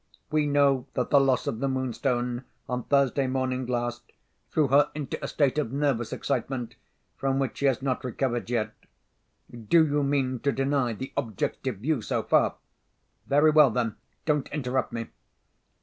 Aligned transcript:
We 0.31 0.47
know 0.47 0.87
that 0.95 1.11
the 1.11 1.19
loss 1.19 1.45
of 1.45 1.59
the 1.59 1.67
Moonstone, 1.67 2.43
on 2.67 2.85
Thursday 2.85 3.27
morning 3.27 3.67
last, 3.67 4.01
threw 4.49 4.69
her 4.69 4.89
into 4.95 5.23
a 5.23 5.27
state 5.27 5.59
of 5.59 5.71
nervous 5.71 6.11
excitement, 6.11 6.73
from 7.17 7.37
which 7.37 7.59
she 7.59 7.67
has 7.67 7.83
not 7.83 8.03
recovered 8.03 8.49
yet. 8.49 8.73
Do 9.67 9.85
you 9.85 10.01
mean 10.01 10.39
to 10.39 10.51
deny 10.51 10.93
the 10.93 11.13
Objective 11.15 11.77
view, 11.77 12.01
so 12.01 12.23
far? 12.23 12.55
Very 13.27 13.51
well, 13.51 13.69
then—don't 13.69 14.51
interrupt 14.51 14.91
me. 14.91 15.09